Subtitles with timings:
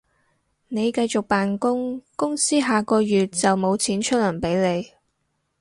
[0.67, 4.87] 你繼續扮工，公司下個月就無錢出糧畀你